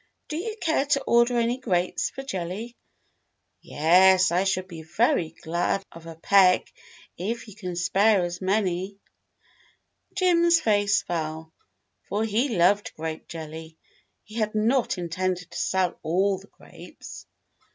[0.29, 2.69] "Do you care to order any grapes for jelly .^"
[3.61, 6.73] "Yes, I should be very glad of a peck,
[7.19, 8.97] if you can spare as many."
[10.15, 11.53] Jim's face fell,
[12.09, 13.77] for he loved grape jelly.
[14.23, 17.27] He had not intended to sell all the grapes.